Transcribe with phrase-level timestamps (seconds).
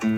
[0.00, 0.12] 眠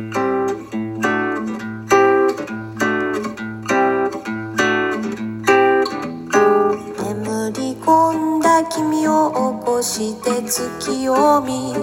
[7.54, 11.80] り込んだ君を起こして月を見よ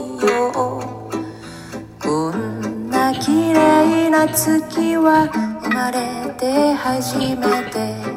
[0.54, 1.08] う。
[2.00, 5.28] こんな綺麗な月は
[5.64, 7.36] 生まれて初め
[7.72, 8.17] て。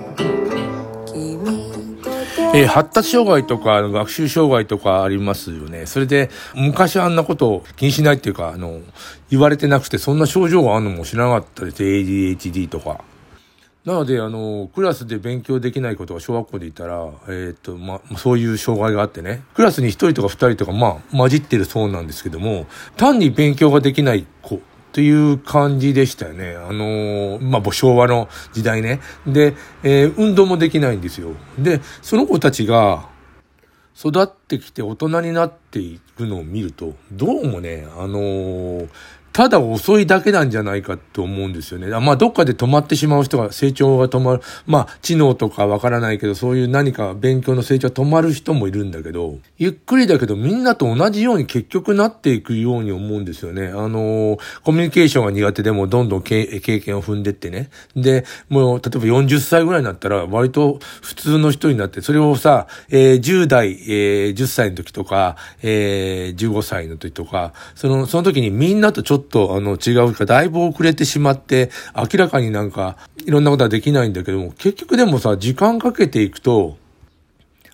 [2.52, 5.86] えー発達障害とか学習障害とかありますよね。
[5.86, 8.80] それで、昔あんなことを気にしないっていうか、あの、
[9.30, 11.82] 言われてなくて、そんな症状があるのも知らなかったです。
[11.82, 13.04] ADHD とか。
[13.84, 24.60] なので、あの、クラスで勉強できないことが小学校でいたら、えーっと、ま、そういう障害があってね、クラスに一人とか二人とか、まあ、混じってるそうなんですけども、単に勉強ができない子、
[24.92, 26.56] という感じでしたよね。
[26.56, 29.00] あのーまあ、昭和の時代ね。
[29.26, 31.30] で、えー運動もできないんですよ。
[31.58, 33.08] で、その子たちが、
[33.96, 38.88] 育ってきて大人になっていくのを見ると、どうもね、あのー
[39.32, 41.88] ただ遅いだけなんじゃないかと思うんですよね。
[41.88, 44.42] まあ、どっかで止まってしまう人が、成長が止まる。
[44.66, 53.68] まあ、知能とかわからないけど、そういう何か勉強の成長が止まる人もいるんだけど、ゆっくりだけどみんなと同じように結局なっていくように思うんですよね。
[53.68, 57.70] あのーコミュニケーションが苦手でもどんどん経経験を踏んでってね。
[57.94, 76.76] で、もう、例えば40歳ぐらいになったら、割と普通の人になって、それをさ、えー10代、えー10歳の時とか、えー15歳の時とか、その、その時にみんなとちょっと、っとあの、違うか、だいぶ遅れてしまって、明らかになんか、いろんなことはできないんだけども、結局でもさ、時間かけていくと、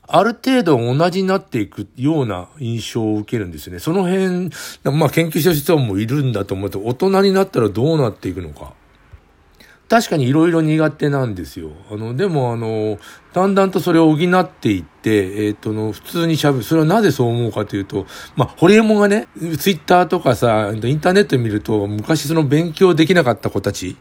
[0.08, 3.80] ある程度同じになっていくような印象を受けるんですよね。
[3.80, 4.50] その辺、
[4.96, 8.72] まあ研究してる人もいるんだと思うと、大人になったらどうなっていくのか。
[9.88, 11.70] 確かにいろいろ苦手なんですよ。
[11.92, 12.98] あの、でもあの、
[13.32, 16.62] だんだんとそれを補っていって、えっ、との、普通に喋る。
[16.64, 23.96] それはなぜそう思うかというと、まあ、ホリエモンがね、ツイッターとかさ、インターネット見ると、昔その勉強できなかった子たち、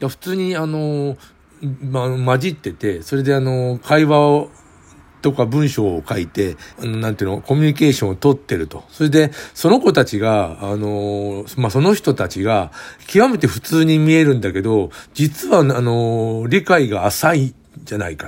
[0.00, 1.16] 普通にあの、
[1.80, 4.50] ま、混じってて、それであの、会話を、
[5.22, 8.84] とか文章を書いて、なんていうの、コミュニケーションを取ってると。
[8.90, 12.72] それで、その子たちが、あのまあ、その人たちが、
[13.06, 18.26] 極めて普通に見えるんだけど、実は、あの理解が浅いんじゃないか。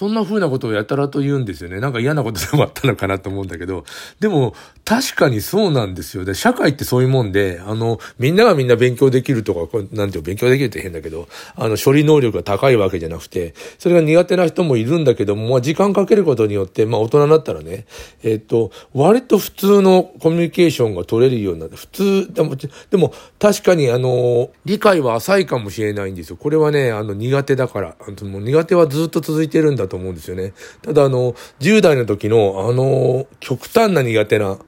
[0.00, 1.78] そんな風なことをやたらと言うんですよね。
[1.78, 3.84] なんか嫌なことでもあったのかなと思うんだけど。
[4.18, 4.54] でも、
[4.86, 6.24] 確かにそうなんですよ。
[6.24, 17.84] で、社会ってそういうもんで、あの、みんながみんな勉強できるとか、こなんていう勉強できるって変だけど、あの、処理能力が高いわけじゃなくて、それが苦手な人もいるんだけども、まあ、時間かけることによって、まあ、大人になったらね、
[18.22, 26.36] えっ、と、割と普通のコミュニケーションが取れるようになって、普通、でも、でも確かにあの、理解は浅いかもしれないんですよ。
[26.36, 30.54] これはね、あの、苦手だから、あの苦手はずっと続いてるんだと思うんですよね。
[30.80, 34.58] ただあの、10代の時の、あの、極端な苦手な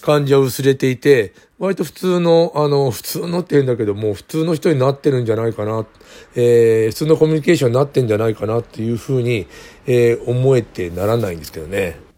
[0.00, 5.86] 感じは薄れていて、割と普通の、あの、普通のって言うんだけども、普通の人になってるんじゃないかな、
[6.34, 9.46] えー、普通のコミュニケーションになってんじゃないかなっていうふうに、
[9.86, 12.11] えー思えてならないんですけどね。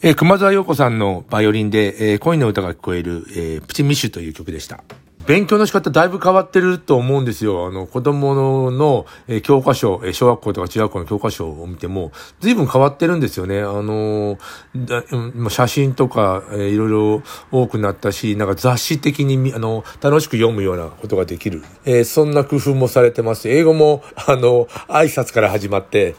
[0.00, 4.84] えー、熊沢陽子さんのバイオリンで、えー、恋の歌が聞こえる、えー、プチミッシュという曲でした。
[5.26, 7.66] 勉強の仕方だいぶ変わってると思うんですよ。
[7.66, 13.60] あの、子供のの、え、教科書、えー、小学校とか中学校の教科書を見ても、随分変わってるんですよね。
[13.60, 21.64] あのー、写真とか、えー、いろいろ多くなったし、なんか雑誌的に、あの、楽しく読むようなことができる。
[21.84, 23.48] えー、そんな工夫もされてます。
[23.48, 26.14] 英語も、あの、挨拶から始まって、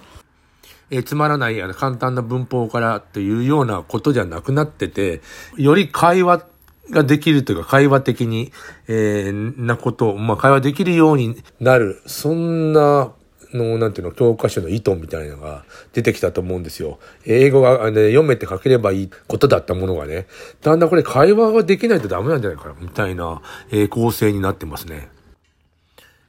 [0.91, 5.21] えー、つまらない、あの、簡単な文法からっていうようなことじゃなくなってて、
[5.57, 6.44] より会話
[6.91, 8.51] ができるというか、会話的に、
[8.88, 13.12] えー、なことまあ、会話できるようになる、そんな、
[13.53, 17.00] の、なんていうの、教科書の意図みたいなのが出てきたと思うんですよ。
[17.25, 20.27] 英語が、ね、読めて書ければいいことだったものがね、
[20.62, 23.41] だんだんこれ会話ができないとダメなんじゃないかな、みたいな、
[23.71, 25.09] えー、構成になってますね。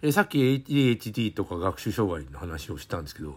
[0.02, 3.36] えー、さっき ADHD とか学習障害の話をしたんですけど、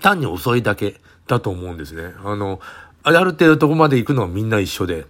[0.00, 2.14] 単に遅いだけだと思うんですね。
[2.24, 2.60] あの、
[3.02, 5.06] ある程度とこまで行くのはみんな一緒で。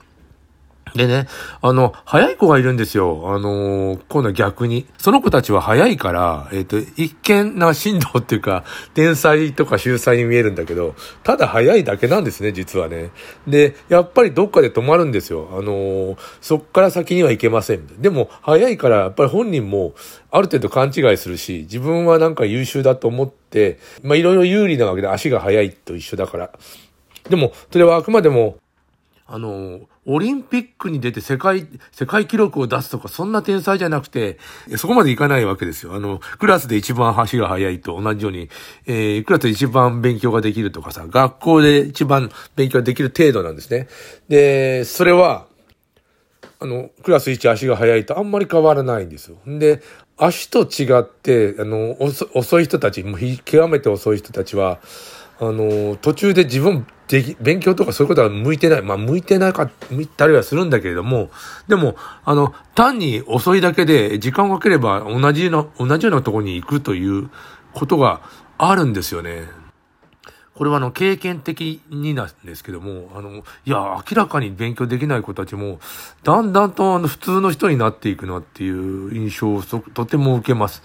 [0.95, 1.27] でね、
[1.61, 3.23] あの、早い子がいるんですよ。
[3.27, 4.87] あのー、今度は逆に。
[4.99, 8.65] その子たちは早いから、えっ、ー、と、一見な振動っていうか、
[8.95, 13.11] 天才とか秀才に見えるんだけど、ただ早いだけなんですね、実はね。
[13.47, 15.49] で、やっぱりどっかで止まるんですよ。
[15.53, 17.87] あのー、そっから先には行けません。
[18.01, 19.95] でも、早いから、やっぱり本人も、
[20.31, 26.51] ある程度勘違いするし、自分はなんか優秀だと思って、まあ、いろいろ有利なわけで、足が速いと一緒だから。
[27.29, 28.57] でも、それはあくまでも、
[29.31, 34.39] あの、オリンピックに出て世界、世界記録を出すとか、そんな天才じゃなくて、
[34.79, 35.95] そこまでいかないわけですよ。
[35.95, 38.49] あの、クラスで一番足が速いと同じように、
[38.87, 43.89] えー、クラスで一番勉強ができるとかさ、学校で一番勉強ができる程度なんですね。
[44.31, 45.47] で、それは、
[46.61, 49.37] あの、クラス1足が速いとあんまり変わらないんですよ。
[49.47, 49.83] で、
[50.17, 54.81] 足と違って、あの、遅い人たち、もう極めて遅い人たちは、
[55.41, 58.83] あの、途中で自分でき、勉強とかそういうことは向いてない。
[58.83, 61.31] まあ、向いてないか、向いたりはするんだけれども、
[61.69, 67.31] でも、あの、単に遅いだけで、時間をかければ同じの、同じようなところに行くという
[67.73, 68.21] ことが
[68.59, 69.49] あるんですよね。
[70.59, 75.79] これはあの、経験的になんですけども、あの、いや、明らかに勉強できない子たちも、
[76.25, 80.83] だんだんとあの、普通の人になっていくなっていう印象をとても受けます。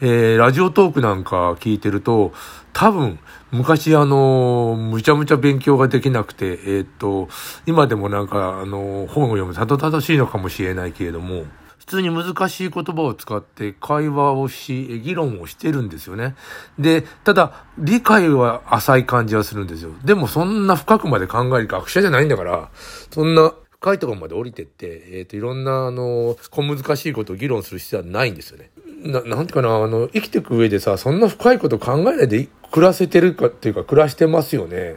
[0.00, 2.32] えー、ラジオトークなんか聞いてると、
[2.74, 3.18] 多分、
[3.50, 7.28] 昔あの、むちゃむちゃ勉強ができなくて、えー、っと、
[7.64, 11.44] 今でもなんか、あの、本を読むたどたどしいのかもしれないけれども、
[11.78, 16.34] 普通に難しい言葉を使って会話をし、議論をしてるんですよね。
[16.78, 19.92] で、ただ、理解は浅い感じはするんですよ。
[20.04, 22.70] でもそんな深くまで考える学者じゃないんだから、
[23.10, 23.52] そんな
[23.86, 28.70] 深いところまで降りてって、えっ、と、いろんな、あの、小難しいことを議論する必要はないんですよね。
[29.04, 34.96] ななんていうかな、あの、生きていく上でさ、そんな深いこと考えないで暮らせてるかっていうか、暮らしてますよね。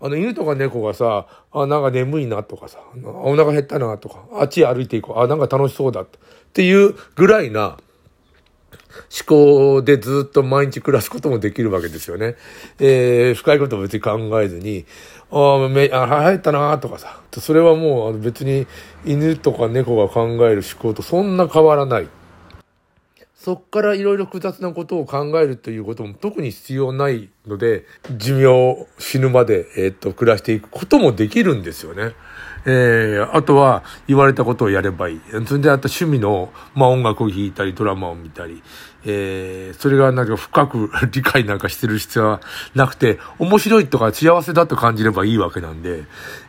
[0.00, 6.06] あの、犬とか猫がさ、あ、なんか眠いなとかさ、お腹減ったなとか、あっち歩いていこう、あ、なんか楽しそうだっ
[6.54, 7.76] ていうぐらいな、
[9.10, 12.36] 思考でずっと毎日暮らすこともできるわけですよね。
[12.78, 14.86] えー、深いこと別に考えずに、
[15.30, 17.20] ああ、め、あ、入ったなとかさ。
[17.40, 18.66] それはもう別に
[19.04, 22.08] 犬とか猫が考える思考とそんな変わらない。
[23.34, 27.84] そっからいろいろ複雑なことを考えるということも特に必要ないので、
[28.16, 32.14] 寿命、死ぬまで、え、っと、暮らしていくこともできるんですよね。
[32.66, 35.20] えー、あとは言われたことをやればいい。
[35.46, 38.62] それであと趣味の、まあ音楽を弾いたり、ドラマを見たり、
[39.04, 42.40] えー、それがなんか深く 理解なんかしてる必要は
[42.74, 46.04] なくて、面白いとか幸せだと感じればいいわけなんで、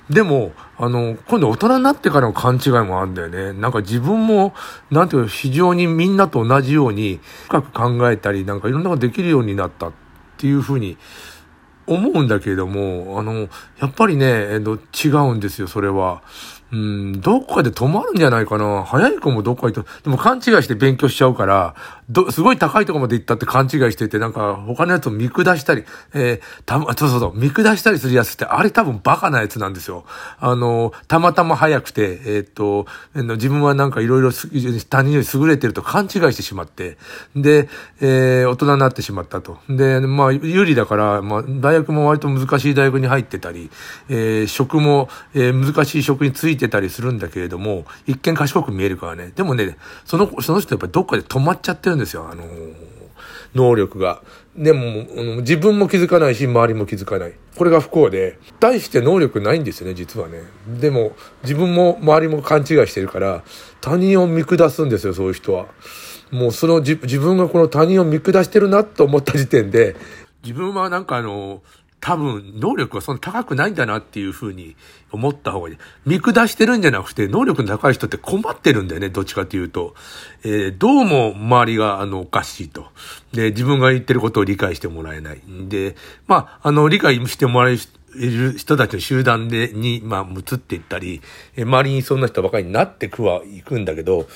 [0.10, 3.52] でも、あの、今度大人になってからの勘違いもあるんだよね。
[3.52, 4.54] なんか自分も、
[4.92, 9.92] なんていう非常にみんなと同じように深く考えたり、なんかいろんなことできるようになった
[10.36, 10.98] っていうふうに
[11.88, 13.48] 思うんだけれども、あの、
[13.80, 16.22] やっぱりね、えっと違うんですよ、それは。
[16.72, 18.84] うん、どっかで止まるんじゃないかな。
[18.84, 21.76] 早い子もどっか行ってでも勘違いして勉強しちゃうから、
[22.10, 25.84] ど、すごい高いところまで行ったって勘違いしてて、なんか他のやつを見下したり、
[26.14, 30.06] えー、た、そうそうそう、見下したりするやつって、あれ多分バカなやつなんですよ。
[30.40, 36.98] あの、たまたま早くて、えー、っと、自分はなんかいろいろ他人より優れてると勘違いしてしまって、
[37.36, 37.70] で、
[38.02, 39.60] えー、大人になってしまったと。
[39.70, 43.70] で、まあ、有利だから、まあ、大学も割と難しい大学に入ってたり、
[44.10, 49.32] えー、職も、えー、難しい職についていてたりするんだけれども、一見賢く見えるからね。
[49.36, 52.74] でもね、その、その人やっぱりどっかで止まっちゃってるんですよ、あのー、
[53.54, 54.22] 能力が。
[54.56, 57.34] でも、自分も気づかないし、周りも気づかない。
[57.58, 60.44] これが不幸で、対して能力ないんですよね、実はね。
[60.80, 63.44] でも、自分も周りも勘違いしてるから、
[63.82, 65.68] 他人を見下すんですよ、そういう人は。
[66.32, 69.96] もうその自分がこの他人を見下してるなと思った時点で、
[70.44, 71.62] 自分はなんかあの、
[72.00, 74.76] 多分、能力はそんな高くないんだなっていうふうに
[75.12, 75.78] 思った方がいい。
[76.06, 79.96] 見下してるんじゃなくて、能力の高い人って困ってるんだよね、どっちかっていうと。
[80.44, 82.88] えー、どうも周りが、あの、おかしいと。
[83.34, 85.42] で、自分が言ってることを理解してもらえない。
[85.48, 85.96] で、
[86.28, 87.78] まあ、あの、理解してもらえ
[88.16, 91.22] る人たちの集団で、に、まあ、移っていったり、
[91.56, 94.28] え周りにそんな人ばかりになってくはいくんだけど、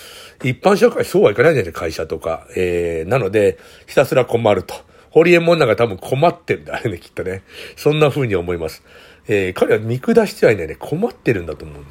[0.43, 2.47] 一般社会そうはいかないじゃない会社とか。
[2.55, 4.88] えー、なので、ひたすら困ると。
[5.11, 7.43] ホリエモンなんか多分困ってるんだよね、きっとね。
[7.75, 8.83] そんな風に思います。
[9.27, 11.87] えー、彼は見下してはいないね、困ってるんだと思うんです